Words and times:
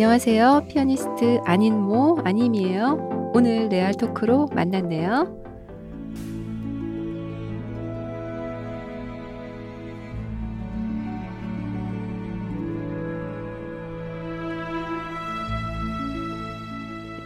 안녕하세요. 0.00 0.64
피아니스트 0.70 1.40
안인모 1.44 2.20
아님이에요. 2.24 3.32
오늘 3.34 3.68
레알 3.68 3.92
토크로 3.92 4.48
만났네요. 4.54 5.26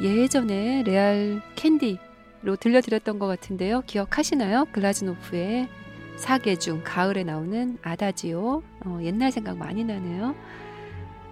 예전에 0.02 0.82
레알 0.82 1.40
캔디로 1.54 2.56
들려드렸던 2.58 3.20
것 3.20 3.28
같은데요. 3.28 3.82
기억하시나요? 3.86 4.64
글라즈노프의 4.72 5.68
사계 6.16 6.56
중 6.56 6.80
가을에 6.82 7.22
나오는 7.22 7.78
아다지오. 7.82 8.64
어, 8.84 8.98
옛날 9.02 9.30
생각 9.30 9.58
많이 9.58 9.84
나네요. 9.84 10.34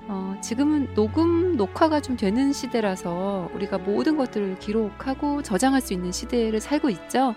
어, 0.08 0.36
지금은 0.40 0.94
녹음, 0.94 1.56
녹화가 1.56 2.00
좀 2.00 2.16
되는 2.16 2.52
시대라서 2.52 3.50
우리가 3.54 3.78
모든 3.78 4.16
것들을 4.16 4.58
기록하고 4.58 5.42
저장할 5.42 5.80
수 5.80 5.92
있는 5.92 6.12
시대를 6.12 6.60
살고 6.60 6.90
있죠. 6.90 7.34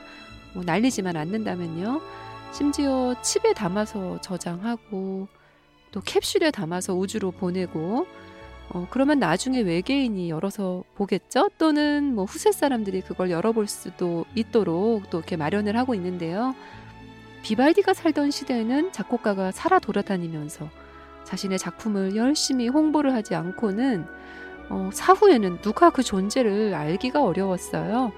뭐 0.53 0.63
날리지만 0.63 1.15
않는다면요. 1.15 2.01
심지어 2.51 3.15
칩에 3.21 3.53
담아서 3.53 4.19
저장하고 4.21 5.27
또 5.91 6.01
캡슐에 6.01 6.51
담아서 6.51 6.93
우주로 6.93 7.31
보내고 7.31 8.07
어, 8.69 8.87
그러면 8.89 9.19
나중에 9.19 9.59
외계인이 9.61 10.29
열어서 10.29 10.83
보겠죠? 10.95 11.49
또는 11.57 12.15
뭐 12.15 12.25
후세 12.25 12.51
사람들이 12.51 13.01
그걸 13.01 13.29
열어볼 13.29 13.67
수도 13.67 14.25
있도록 14.33 15.09
또 15.11 15.19
이렇게 15.19 15.37
마련을 15.37 15.77
하고 15.77 15.93
있는데요. 15.93 16.55
비발디가 17.43 17.93
살던 17.93 18.31
시대에는 18.31 18.91
작곡가가 18.91 19.51
살아 19.51 19.77
돌아다니면서 19.77 20.67
자신의 21.25 21.57
작품을 21.59 22.15
열심히 22.15 22.67
홍보를 22.67 23.13
하지 23.13 23.35
않고는 23.35 24.05
어, 24.69 24.89
사후에는 24.93 25.61
누가 25.61 25.89
그 25.89 26.01
존재를 26.01 26.73
알기가 26.73 27.23
어려웠어요. 27.23 28.13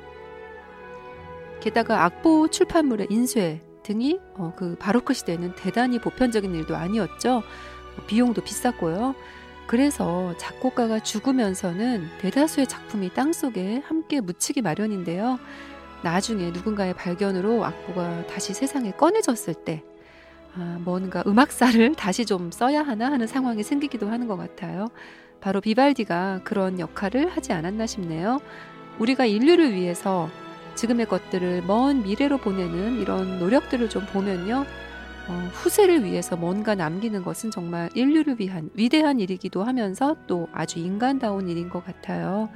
게다가 1.60 2.04
악보 2.06 2.50
출판물의 2.50 3.08
인쇄 3.10 3.62
등이 3.84 4.20
어, 4.36 4.54
그 4.56 4.76
바로크 4.78 5.14
시대에는 5.14 5.56
대단히 5.56 6.00
보편적인 6.00 6.54
일도 6.54 6.76
아니었죠. 6.76 7.44
비용도 8.06 8.42
비쌌고요. 8.44 9.16
그래서 9.66 10.34
작곡가가 10.38 11.00
죽으면서는 11.00 12.08
대다수의 12.22 12.68
작품이 12.68 13.14
땅 13.14 13.34
속에 13.34 13.82
함께 13.86 14.22
묻히기 14.22 14.62
마련인데요. 14.62 15.40
나중에 16.04 16.52
누군가의 16.52 16.94
발견으로 16.94 17.66
악보가 17.66 18.28
다시 18.28 18.54
세상에 18.54 18.92
꺼내졌을 18.92 19.54
때 19.54 19.84
아, 20.60 20.80
뭔가 20.84 21.24
음악사를 21.28 21.94
다시 21.96 22.26
좀 22.26 22.50
써야 22.52 22.82
하나 22.82 23.12
하는 23.12 23.28
상황이 23.28 23.62
생기기도 23.62 24.10
하는 24.10 24.28
것 24.28 24.38
같아요. 24.38 24.88
바로 25.40 25.62
비발디가 25.62 26.42
그런 26.44 26.80
역할을 26.80 27.30
하지 27.30 27.54
않았나 27.54 27.86
싶네요. 27.86 28.40
우리가 28.98 29.26
인류를 29.26 29.74
위해서 29.74 30.30
지금의 30.74 31.06
것들을 31.06 31.64
먼 31.68 32.02
미래로 32.02 32.40
보내는 32.40 33.00
이런 33.00 33.38
노력들을 33.38 33.88
좀 33.90 34.06
보면요. 34.08 34.66
어, 35.30 35.50
후세를 35.54 36.04
위해서 36.04 36.36
뭔가 36.36 36.74
남기는 36.74 37.22
것은 37.24 37.52
정말 37.52 37.90
인류를 37.94 38.38
위한 38.40 38.70
위대한 38.74 39.20
일이기도 39.20 39.64
하면서 39.64 40.16
또 40.26 40.48
아주 40.54 40.80
인간다운 40.80 41.50
일인 41.50 41.70
것 41.70 41.86
같아요. 41.86 42.50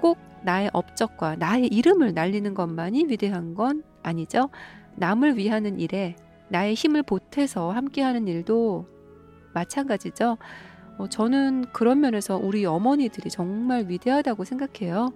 꼭 0.00 0.18
나의 0.44 0.70
업적과 0.72 1.36
나의 1.36 1.66
이름을 1.66 2.14
날리는 2.14 2.54
것만이 2.54 3.06
위대한 3.08 3.54
건 3.54 3.82
아니죠. 4.02 4.50
남을 4.96 5.36
위하는 5.36 5.80
일에 5.80 6.14
나의 6.48 6.74
힘을 6.74 7.02
보태서 7.02 7.70
함께하는 7.70 8.28
일도 8.28 8.86
마찬가지죠. 9.54 10.36
어, 10.98 11.08
저는 11.08 11.66
그런 11.72 12.00
면에서 12.00 12.36
우리 12.36 12.64
어머니들이 12.66 13.30
정말 13.30 13.86
위대하다고 13.88 14.44
생각해요. 14.44 15.12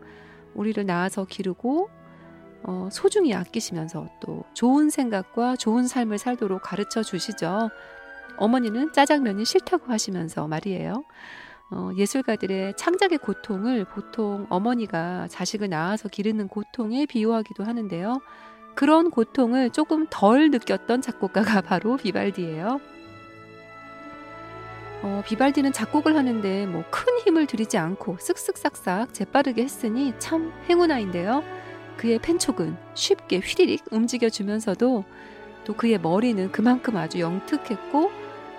우리를 0.54 0.84
낳아서 0.86 1.25
기르고 1.25 1.91
어, 2.64 2.88
소중히 2.91 3.34
아끼시면서 3.34 4.08
또 4.20 4.44
좋은 4.54 4.91
생각과 4.91 5.56
좋은 5.56 5.86
삶을 5.86 6.19
살도록 6.19 6.62
가르쳐 6.62 7.02
주시죠. 7.02 7.70
어머니는 8.36 8.92
짜장면이 8.92 9.44
싫다고 9.44 9.92
하시면서 9.92 10.48
말이에요. 10.48 11.04
어, 11.70 11.91
예술가들의 11.97 12.75
창작의 12.76 13.19
고통을 13.19 13.84
보통 13.84 14.47
어머니가 14.48 15.28
자식을 15.28 15.69
낳아서 15.69 16.08
기르는 16.08 16.48
고통에 16.48 17.06
비유하기도 17.06 17.62
하는데요. 17.64 18.20
그런 18.78 19.10
고통을 19.10 19.70
조금 19.70 20.06
덜 20.08 20.52
느꼈던 20.52 21.02
작곡가가 21.02 21.62
바로 21.66 21.96
비발디예요. 21.96 22.80
어, 25.02 25.22
비발디는 25.26 25.72
작곡을 25.72 26.14
하는데 26.14 26.66
뭐 26.66 26.84
큰 26.88 27.18
힘을 27.18 27.46
들이지 27.46 27.76
않고 27.76 28.18
쓱쓱싹싹 28.18 29.12
재빠르게 29.12 29.64
했으니 29.64 30.14
참 30.20 30.52
행운아인데요. 30.70 31.42
그의 31.96 32.20
펜촉은 32.20 32.76
쉽게 32.94 33.40
휘리릭 33.40 33.86
움직여주면서도 33.90 35.04
또 35.64 35.74
그의 35.74 35.98
머리는 35.98 36.52
그만큼 36.52 36.96
아주 36.96 37.18
영특했고 37.18 38.12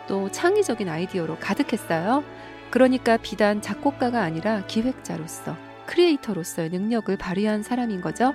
또 0.09 0.29
창의적인 0.31 0.89
아이디어로 0.89 1.37
가득했어요. 1.39 2.25
그러니까 2.71 3.15
비단 3.15 3.61
작곡가가 3.61 4.21
아니라 4.21 4.65
기획자로서 4.67 5.55
크리에이터로서의 5.85 6.71
능력을 6.71 7.15
발휘한 7.15 7.63
사람인 7.63 8.01
거죠. 8.01 8.33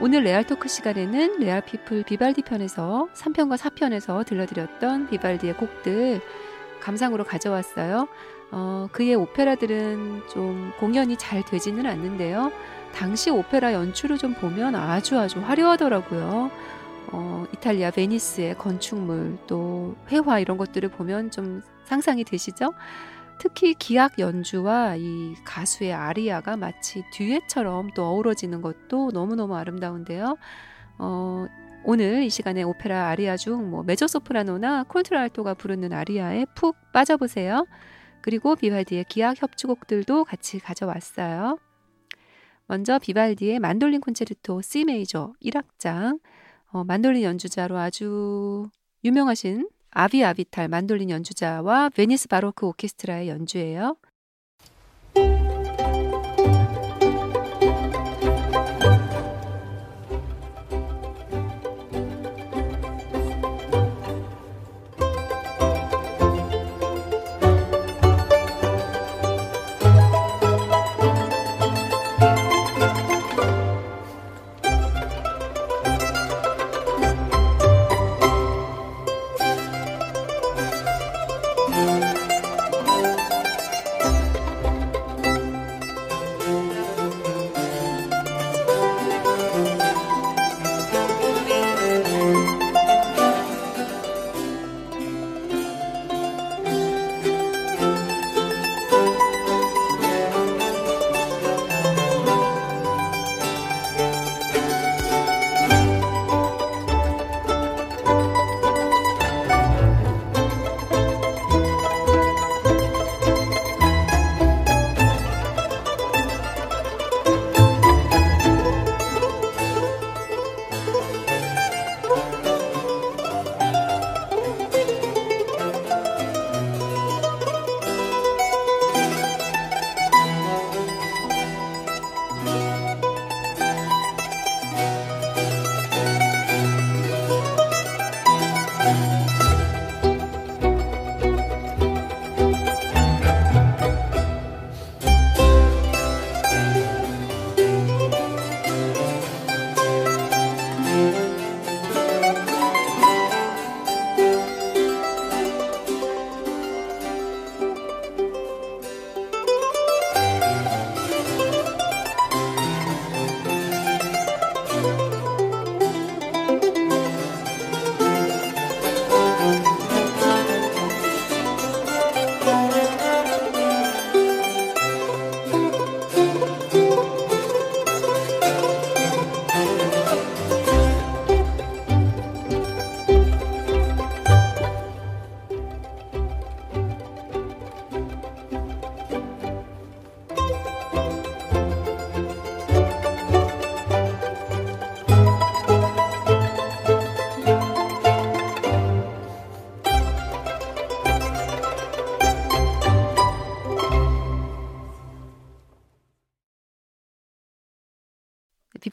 오늘 0.00 0.22
레알 0.22 0.46
토크 0.46 0.68
시간에는 0.68 1.40
레알 1.40 1.60
피플 1.60 2.04
비발디 2.04 2.42
편에서 2.42 3.08
3편과 3.14 3.56
4편에서 3.56 4.24
들려드렸던 4.24 5.08
비발디의 5.08 5.54
곡들 5.54 6.20
감상으로 6.80 7.24
가져왔어요. 7.24 8.06
어, 8.52 8.88
그의 8.92 9.16
오페라들은 9.16 10.22
좀 10.32 10.72
공연이 10.78 11.16
잘 11.16 11.44
되지는 11.44 11.84
않는데요. 11.84 12.52
당시 12.94 13.30
오페라 13.30 13.72
연출을 13.72 14.18
좀 14.18 14.34
보면 14.34 14.76
아주 14.76 15.18
아주 15.18 15.40
화려하더라고요. 15.40 16.50
어, 17.10 17.46
이탈리아 17.52 17.90
베니스의 17.90 18.56
건축물 18.56 19.36
또 19.48 19.96
회화 20.12 20.38
이런 20.38 20.58
것들을 20.58 20.88
보면 20.90 21.32
좀 21.32 21.60
상상이 21.86 22.22
되시죠? 22.22 22.72
특히 23.38 23.74
기악 23.74 24.18
연주와 24.18 24.96
이 24.96 25.34
가수의 25.44 25.92
아리아가 25.92 26.56
마치 26.56 27.04
듀엣처럼 27.12 27.90
또 27.94 28.04
어우러지는 28.04 28.62
것도 28.62 29.10
너무너무 29.12 29.54
아름다운데요. 29.56 30.36
어, 30.98 31.46
오늘 31.84 32.24
이 32.24 32.30
시간에 32.30 32.62
오페라 32.62 33.08
아리아 33.08 33.36
중 33.36 33.70
뭐 33.70 33.82
메조소프라노나 33.84 34.84
콘트라알토가 34.84 35.54
부르는 35.54 35.92
아리아에 35.92 36.46
푹 36.54 36.76
빠져보세요. 36.92 37.66
그리고 38.20 38.56
비발디의 38.56 39.04
기악 39.08 39.40
협주곡들도 39.40 40.24
같이 40.24 40.58
가져왔어요. 40.58 41.58
먼저 42.66 42.98
비발디의 42.98 43.60
만돌린 43.60 44.00
콘체르토 44.00 44.60
C 44.62 44.84
major 44.84 45.32
1악장 45.42 46.20
어, 46.72 46.84
만돌린 46.84 47.22
연주자로 47.22 47.78
아주 47.78 48.68
유명하신 49.04 49.68
아비 50.00 50.22
아비탈 50.22 50.68
만돌린 50.68 51.10
연주자와 51.10 51.88
베니스 51.88 52.28
바로크 52.28 52.64
오케스트라의 52.66 53.28
연주예요. 53.30 53.96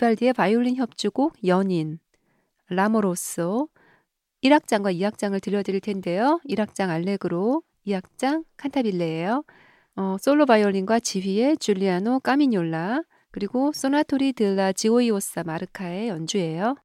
비발디의 0.06 0.34
바이올린 0.34 0.76
협주곡 0.76 1.48
연인, 1.48 1.98
라모로소 2.70 3.70
1악장과 4.44 4.96
2악장을 4.96 5.42
들려드릴 5.42 5.82
텐데요. 5.82 6.40
1악장 6.48 6.90
알레그로, 6.90 7.64
2악장 7.88 8.44
칸타빌레예요. 8.58 9.44
어, 9.96 10.18
솔로 10.20 10.46
바이올린과 10.46 11.00
지휘의 11.00 11.58
줄리아노 11.58 12.20
까미뇰라, 12.20 13.04
그리고 13.32 13.72
소나토리 13.74 14.34
들라 14.34 14.74
지오이오사 14.74 15.44
마르카의 15.44 16.10
연주예요. 16.10 16.76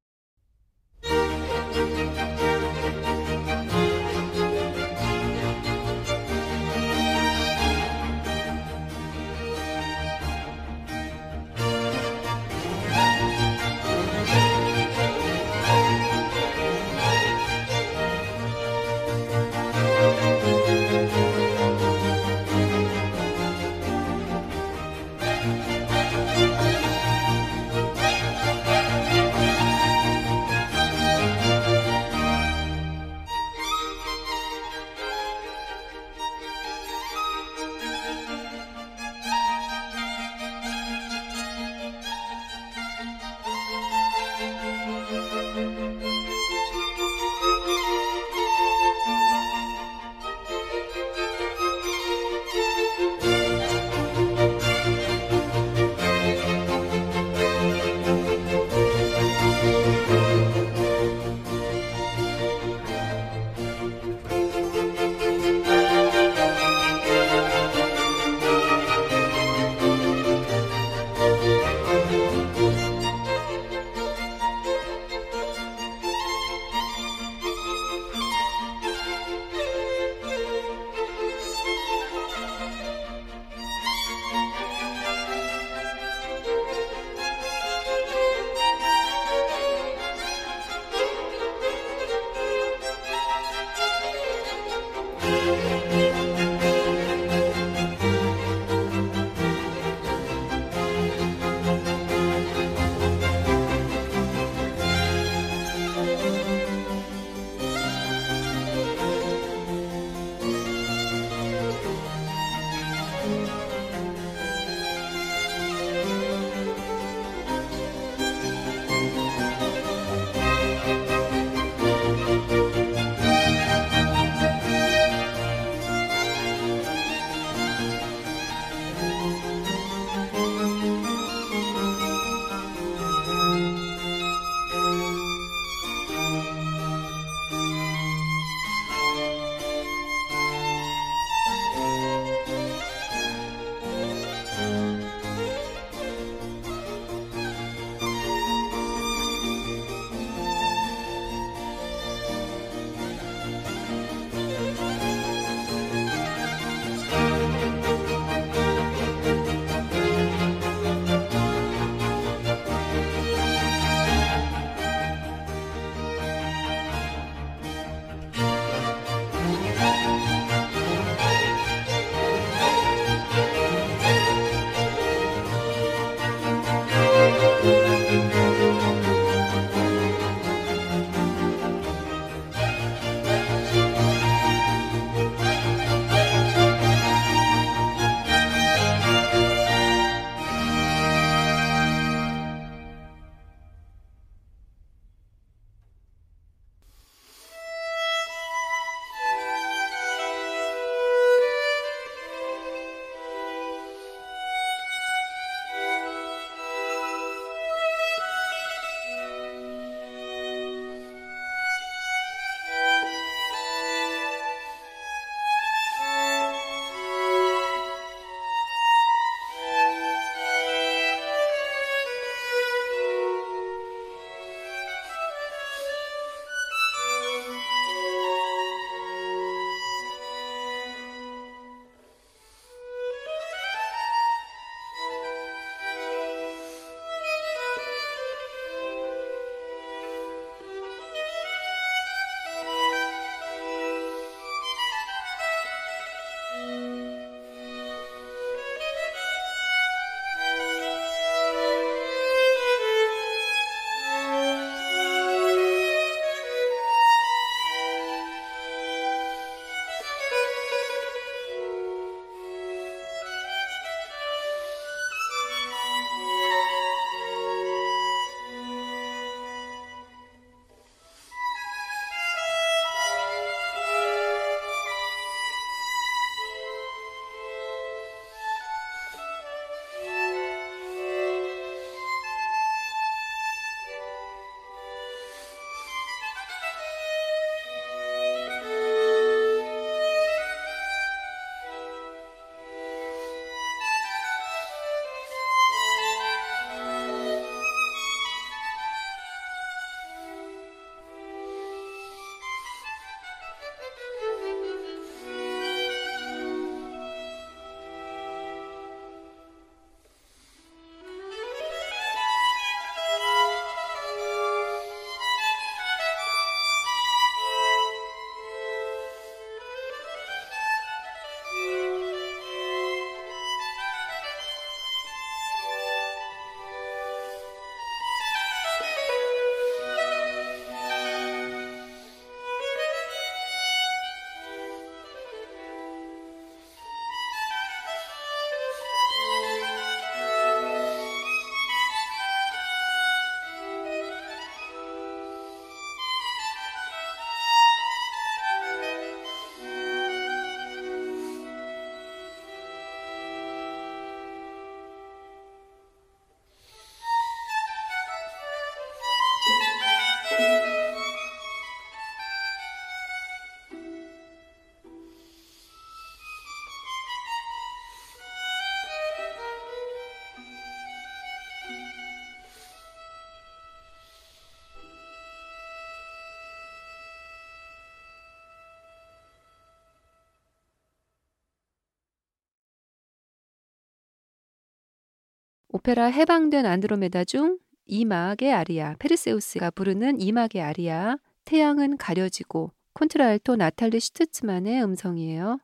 오페라 385.73 386.07
해방된 386.07 386.65
안드로메다 386.65 387.23
중 387.23 387.57
이막의 387.85 388.51
아리아, 388.51 388.95
페르세우스가 388.99 389.71
부르는 389.71 390.19
이막의 390.19 390.61
아리아, 390.61 391.15
태양은 391.45 391.95
가려지고 391.95 392.73
콘트라알토 392.93 393.55
나탈리 393.55 394.01
슈트츠만의 394.01 394.83
음성이에요. 394.83 395.59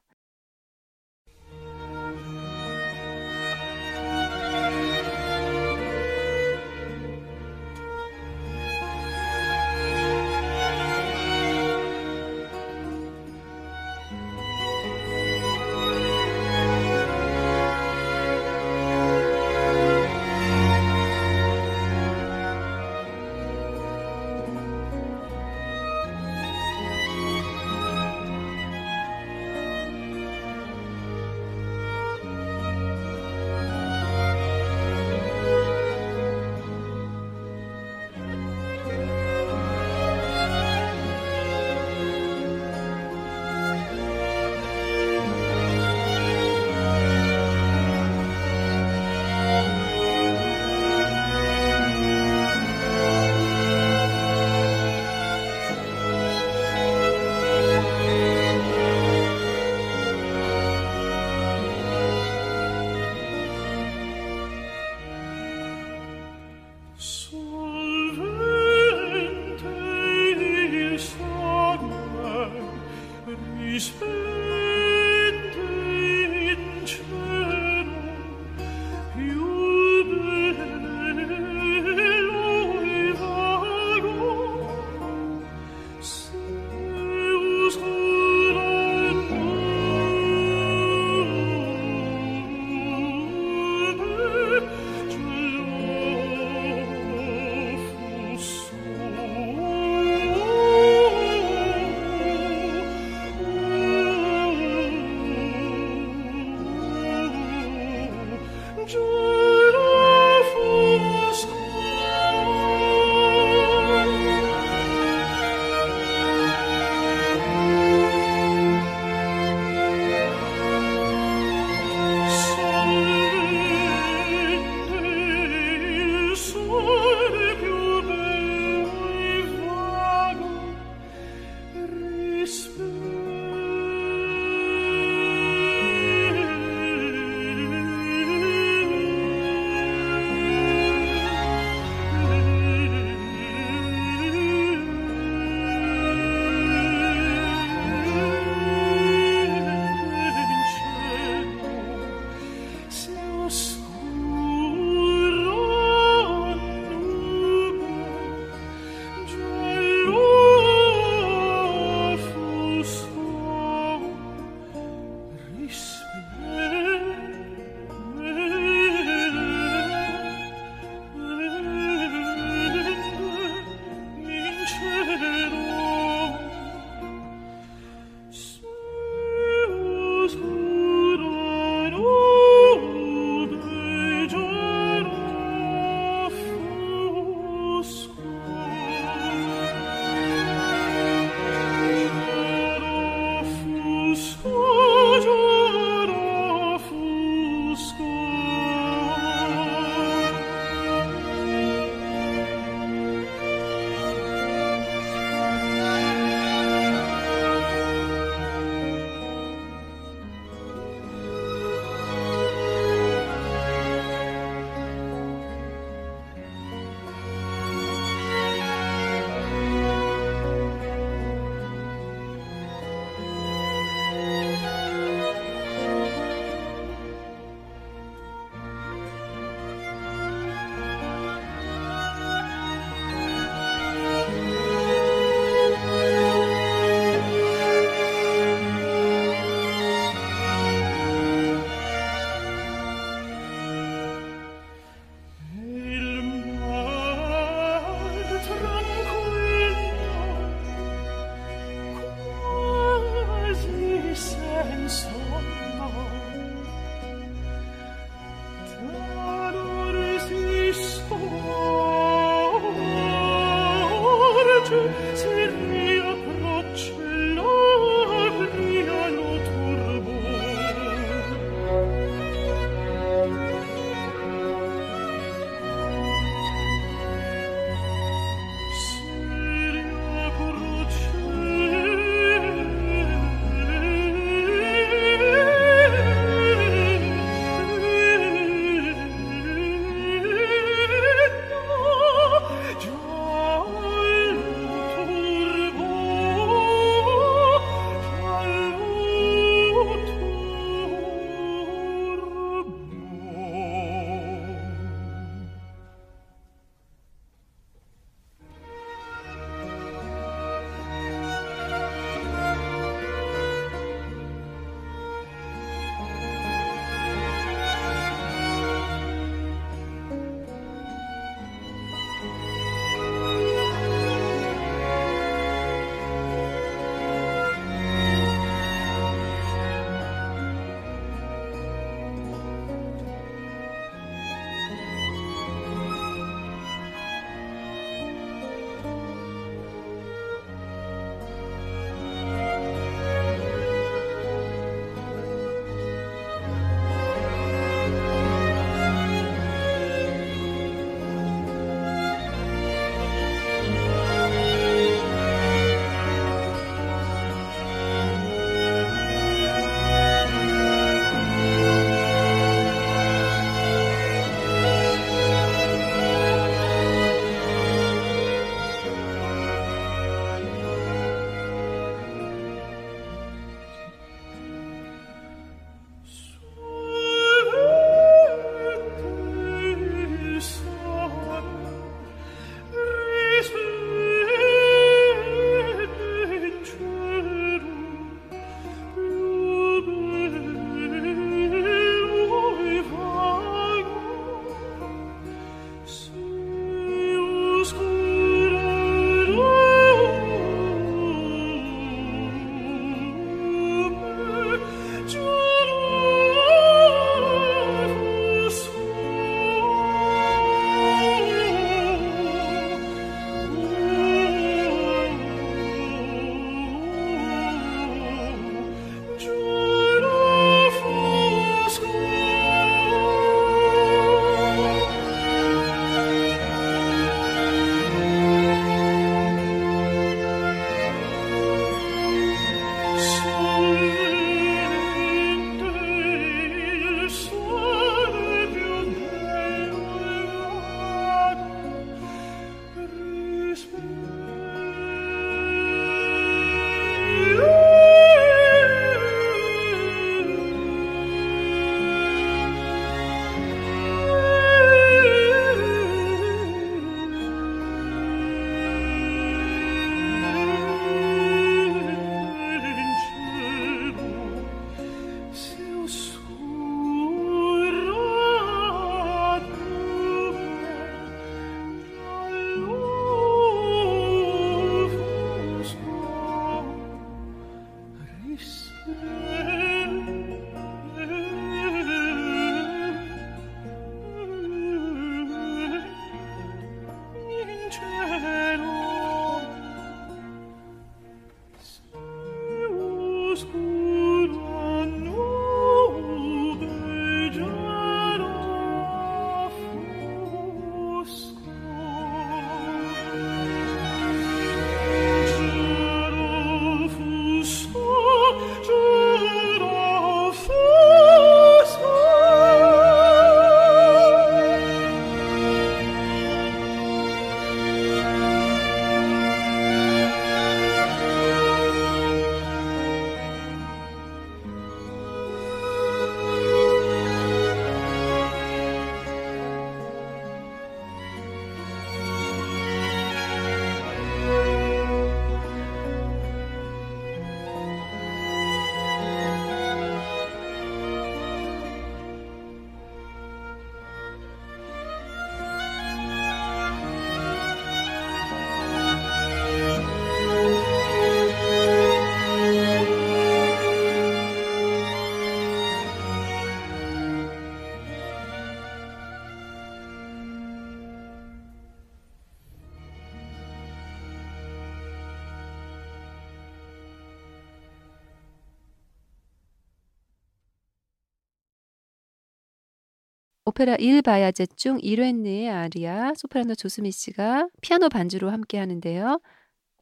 오페라 573.47 573.75
1 573.79 574.01
바야제 574.01 574.45
중 574.57 574.77
1회내의 574.79 575.47
아리아 575.47 576.13
소프라노 576.13 576.53
조수미 576.53 576.91
씨가 576.91 577.47
피아노 577.61 577.87
반주로 577.87 578.29
함께 578.29 578.57
하는데요. 578.57 579.21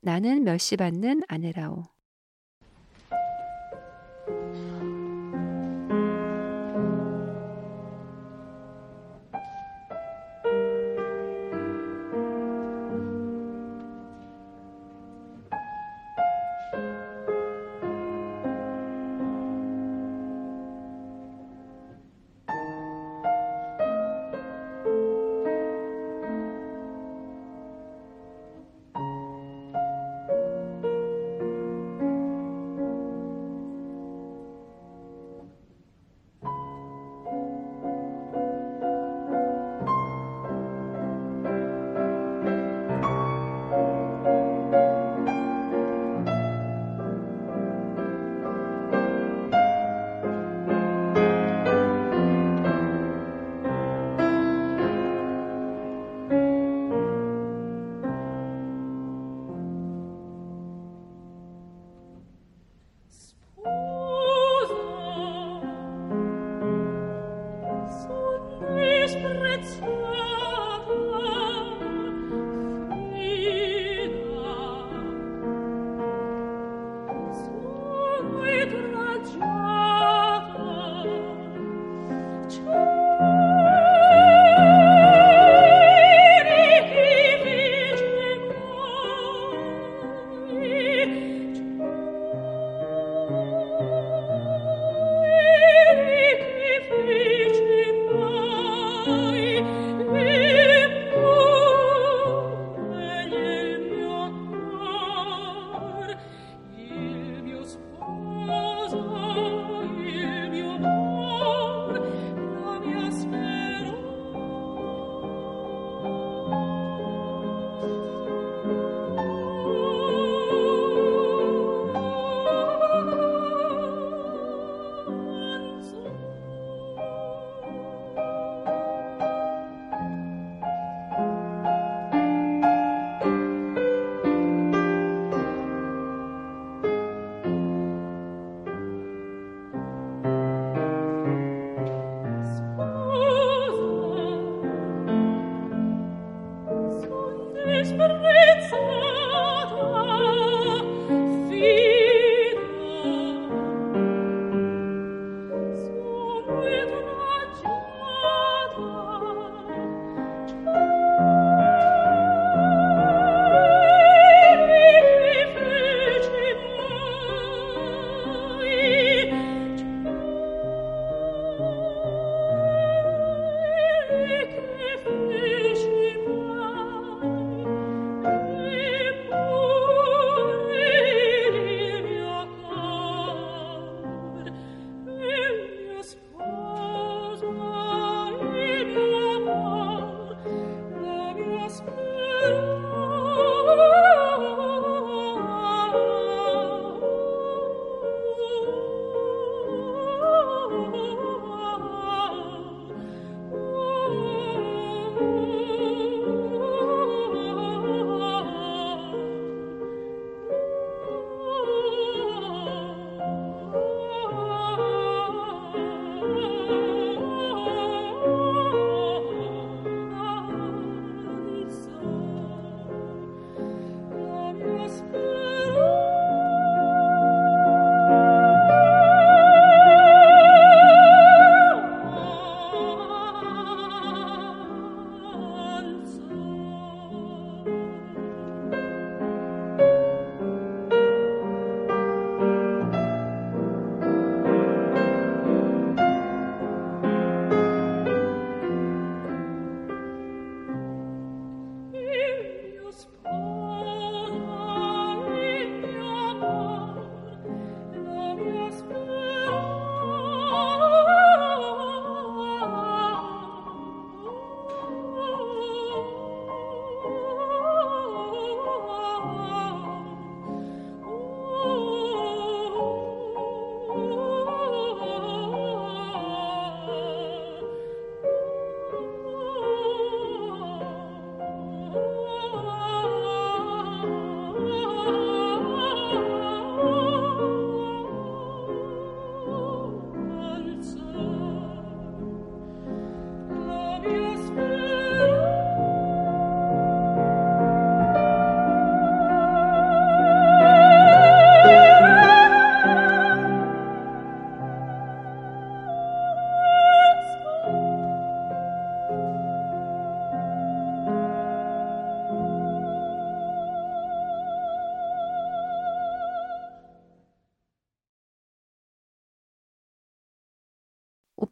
나는 0.03 0.43
멸시 0.43 0.77
받는 0.77 1.23
아내라오. 1.27 1.94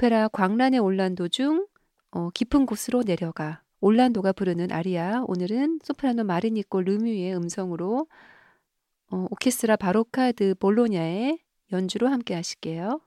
오페라 0.03 0.27
광란의 0.27 0.81
올란 0.81 1.15
도 1.15 1.29
중 1.29 1.65
어, 2.11 2.29
깊은 2.31 2.65
곳으로 2.65 3.03
내려가 3.03 3.63
올란도가 3.79 4.33
부르는 4.33 4.69
아리아 4.69 5.23
오늘은 5.27 5.79
소프라노 5.81 6.25
마리니코 6.25 6.81
르뮤의 6.81 7.33
음성으로 7.37 8.07
어, 9.11 9.27
오케스트라 9.31 9.77
바로카 9.77 10.33
드 10.33 10.55
볼로냐의 10.55 11.39
연주로 11.71 12.09
함께 12.09 12.33
하실게요. 12.33 12.99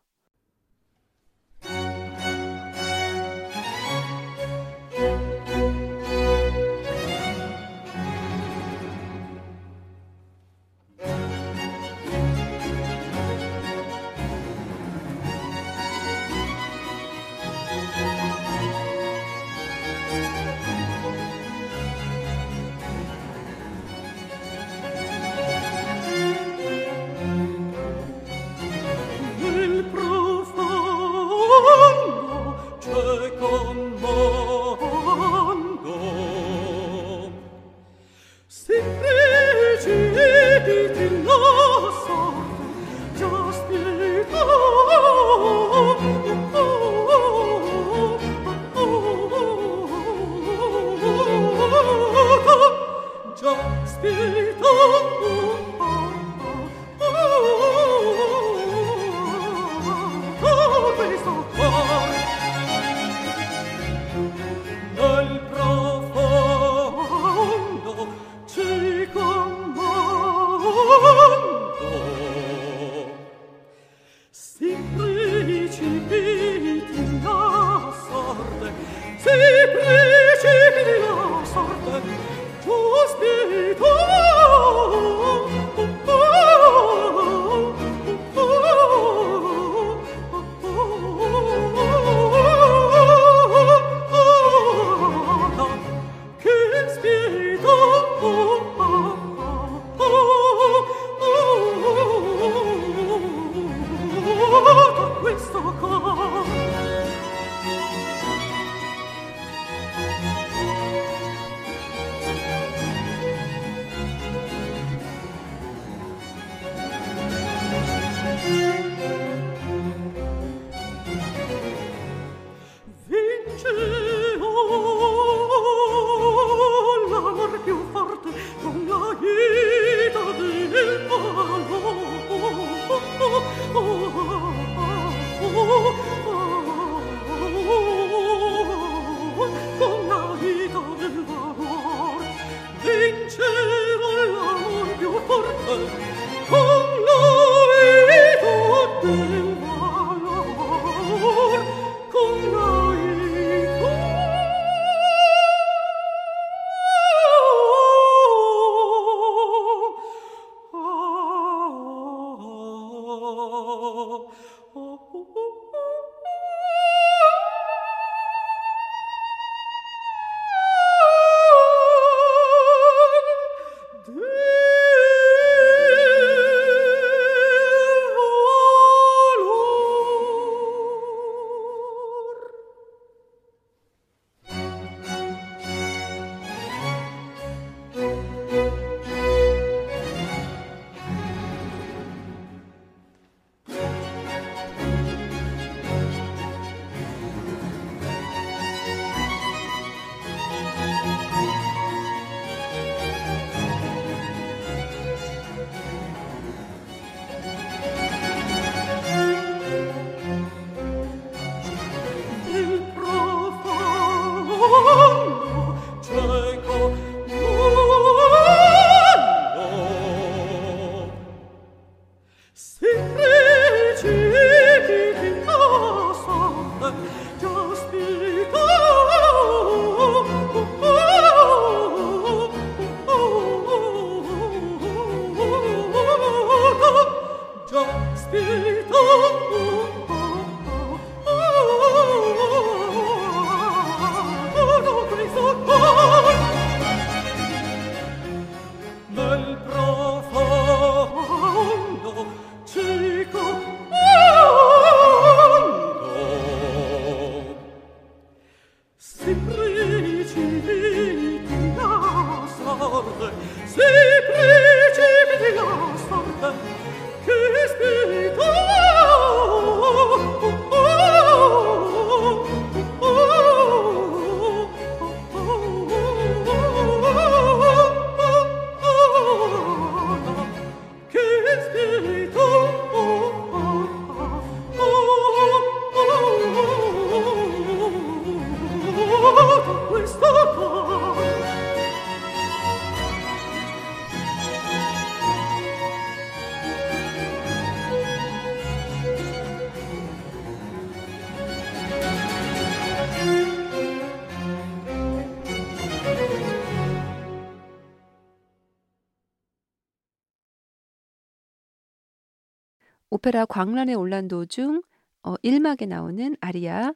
오페라 313.27 313.45
광란의 313.45 313.97
올란 313.97 314.29
도 314.29 314.47
중 314.47 314.83
어, 315.25 315.35
1막에 315.39 315.89
나오는 315.89 316.37
아리아 316.41 316.93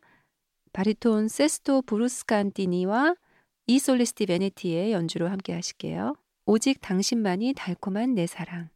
바리톤 0.73 1.27
세스토 1.27 1.83
브루스칸티니와 1.83 3.17
이솔리스티 3.67 4.27
베네티의 4.27 4.93
연주로 4.93 5.27
함께 5.27 5.53
하실게요. 5.55 6.15
오직 6.47 6.81
당신만이 6.81 7.55
달콤한 7.55 8.15
내 8.15 8.29
사랑. 8.29 8.69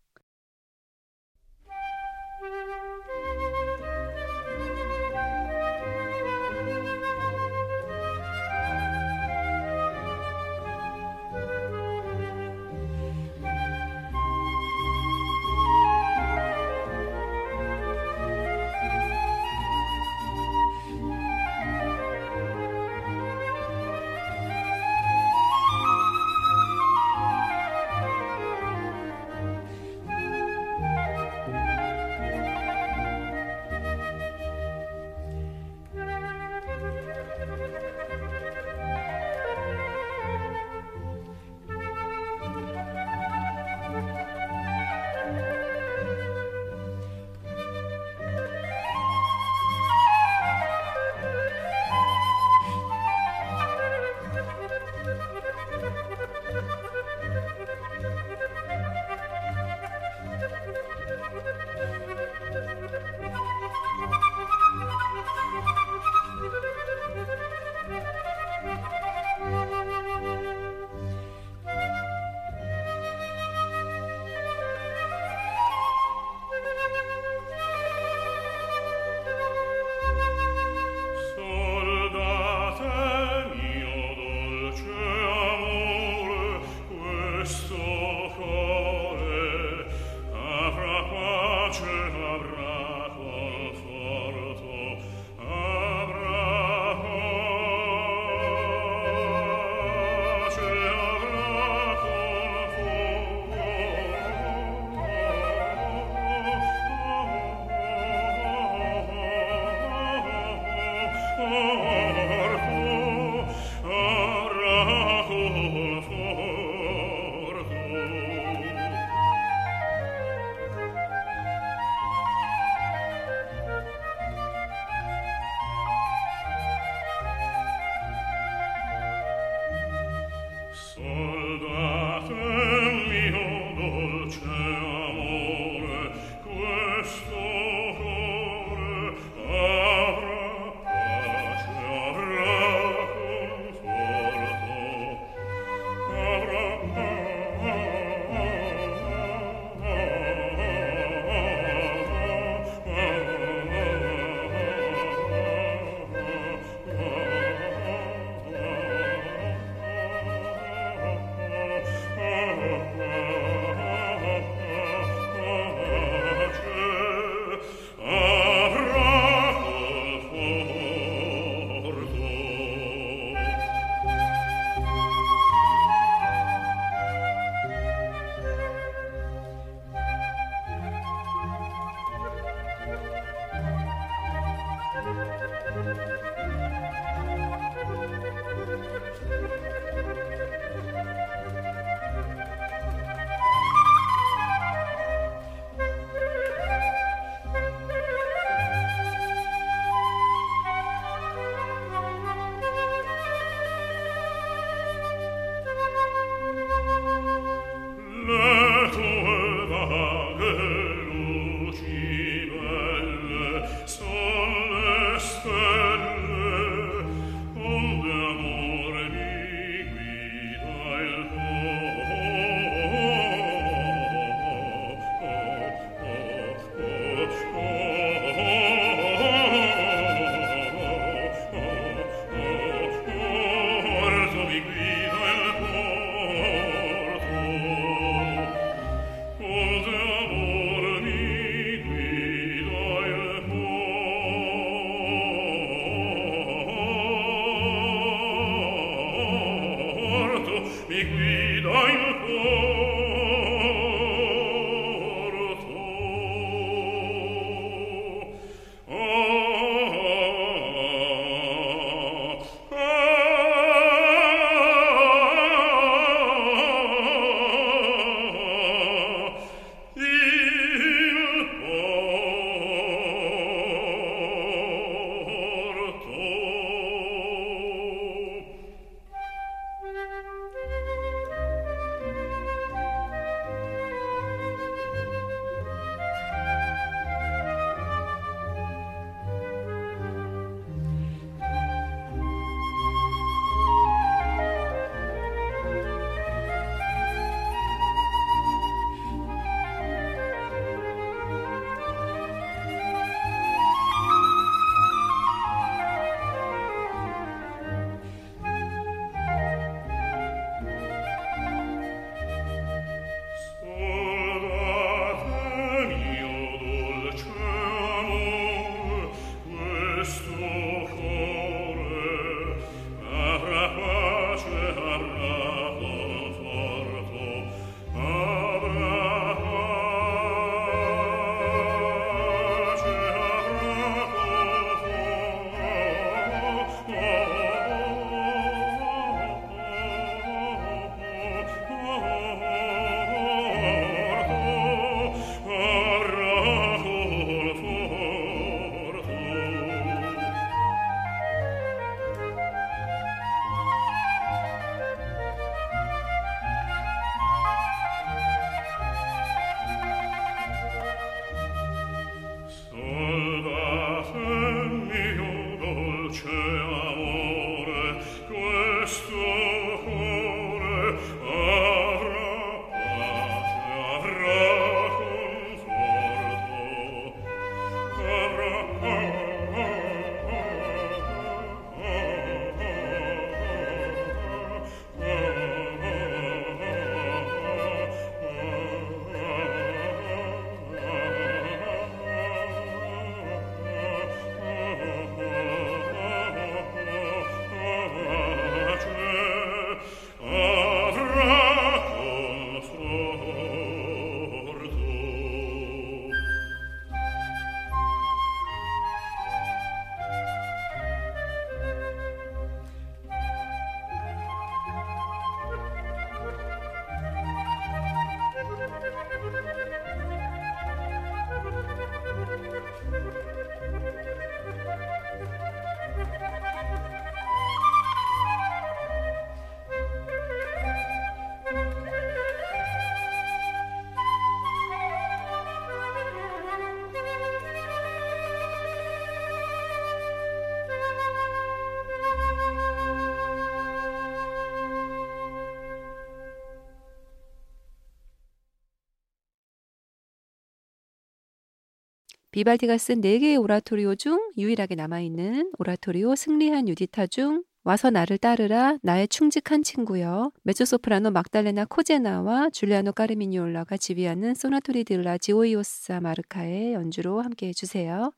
비발디가 452.35 452.79
쓴 452.79 453.01
4개의 453.01 453.41
오라토리오 453.41 453.95
중 453.95 454.19
유일하게 454.37 454.75
남아있는 454.75 455.53
오라토리오 455.57 456.17
승리한 456.17 456.69
유디타 456.69 457.07
중 457.07 457.45
와서 457.63 457.91
나를 457.91 458.19
따르라 458.19 458.77
나의 458.83 459.07
충직한 459.07 459.63
친구여 459.63 460.33
메조소프라노 460.43 461.13
막달레나 461.13 461.67
코제나와 461.67 462.51
줄리아노 462.51 462.91
까르미니올라가 462.91 463.77
지휘하는 463.77 464.35
소나토리 464.35 464.83
딜라 464.83 465.19
지오이오사 465.19 466.01
마르카의 466.01 466.73
연주로 466.73 467.23
함께 467.23 467.47
해주세요. 467.47 468.11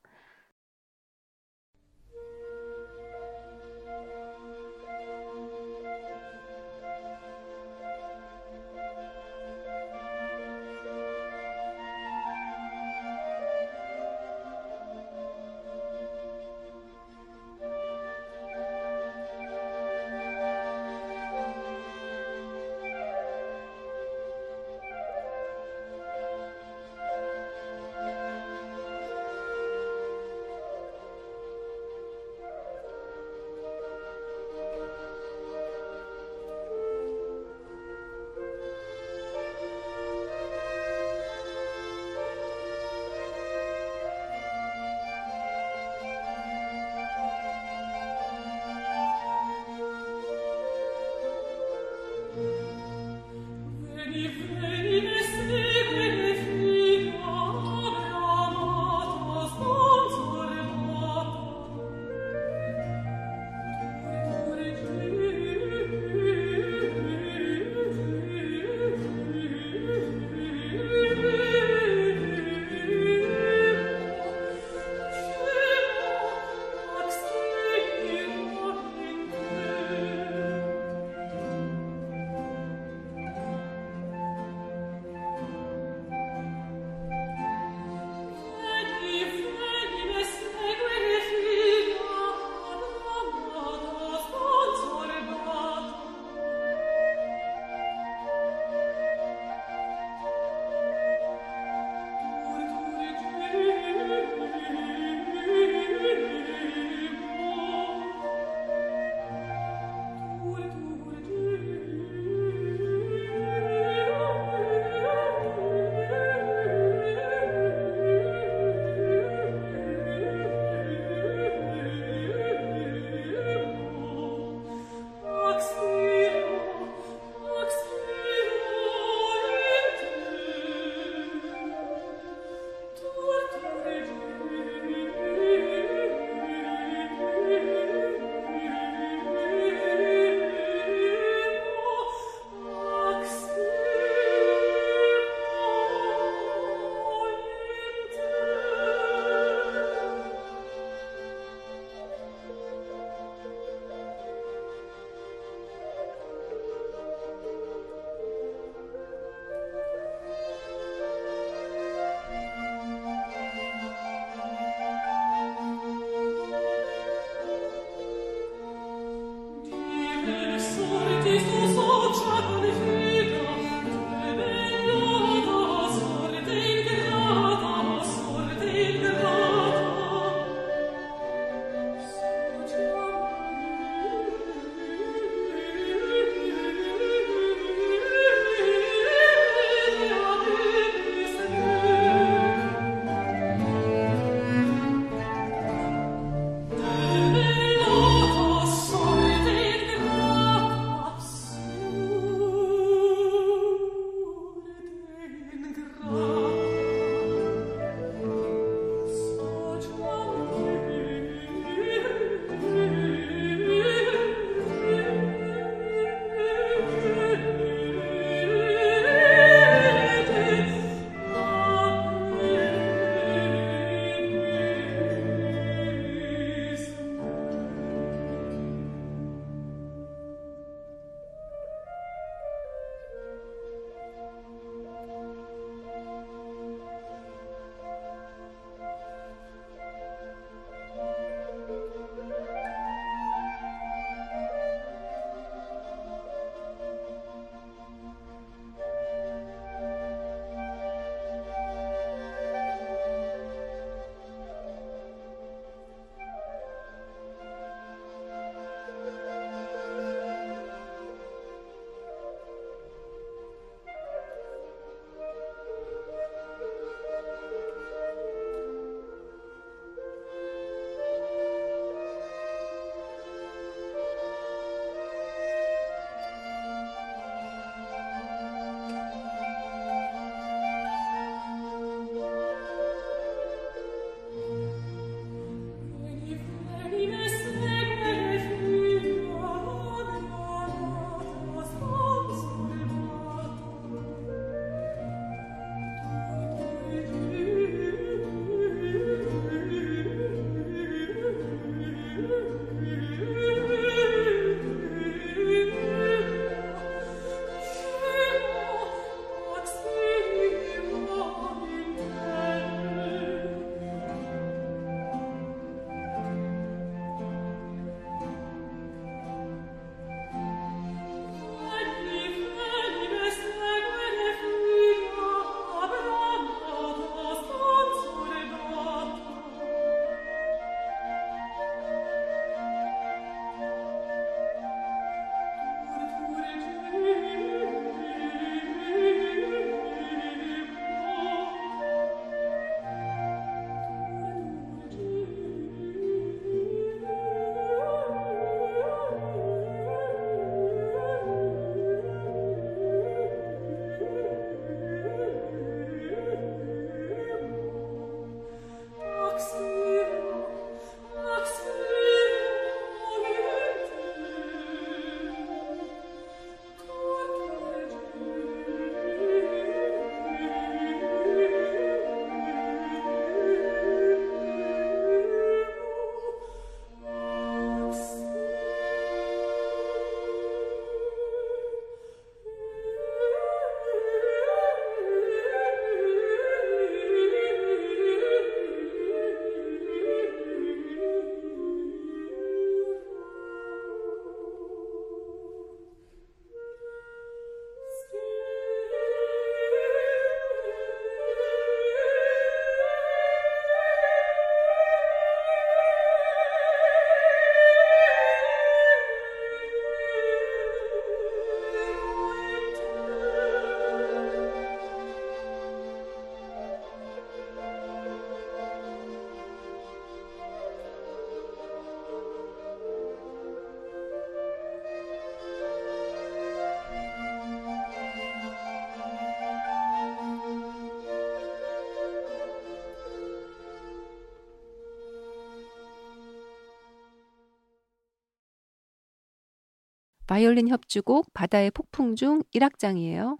바이올린 440.27 440.67
협주곡 440.67 441.33
바다의 441.33 441.71
폭풍 441.71 442.15
중 442.15 442.43
1악장이에요. 442.53 443.37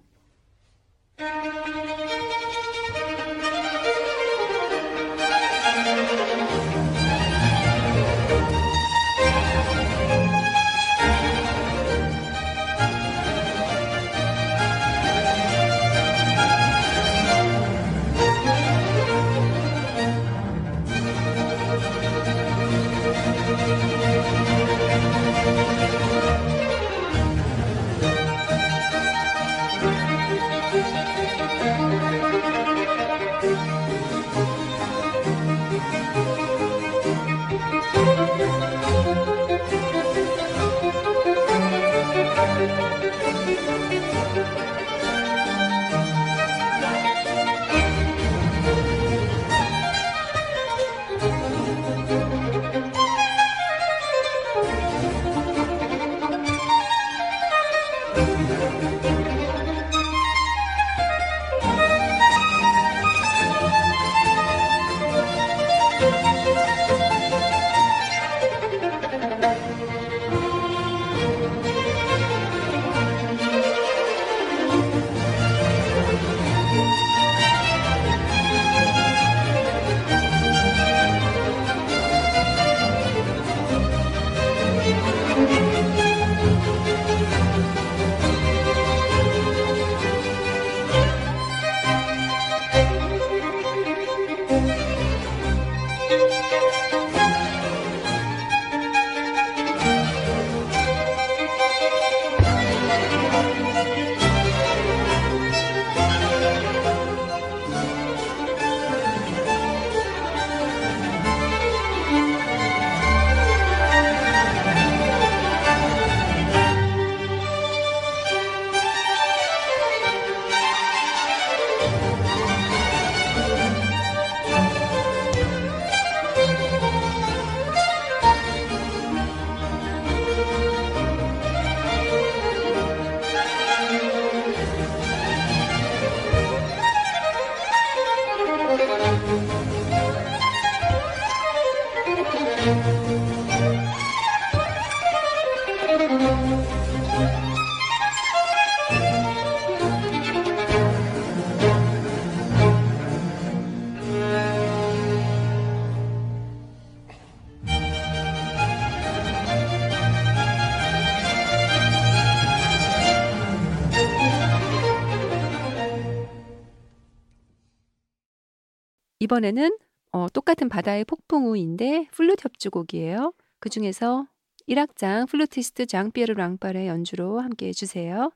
이번에는 169.27 169.77
어, 170.13 170.27
똑같은 170.29 170.69
바다의 170.69 171.03
폭풍우인데 171.03 172.07
플룻 172.11 172.45
협주곡이에요. 172.45 173.33
그 173.59 173.69
중에서 173.69 174.25
1악장 174.69 175.27
플루티스트 175.29 175.85
장피에르 175.85 176.33
랑빨의 176.33 176.87
연주로 176.87 177.41
함께 177.41 177.67
해주세요. 177.67 178.31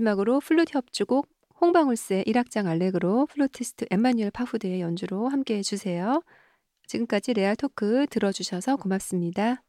마지막으로 0.00 0.40
플루트 0.40 0.72
협주곡 0.74 1.28
홍방울새의 1.60 2.24
일악장 2.26 2.66
알레그로 2.66 3.26
플루티스트 3.26 3.86
엠마뉴엘 3.90 4.30
파후드의 4.30 4.80
연주로 4.80 5.28
함께 5.28 5.58
해주세요. 5.58 6.22
지금까지 6.86 7.34
레알 7.34 7.54
토크 7.56 8.06
들어주셔서 8.08 8.76
고맙습니다. 8.76 9.62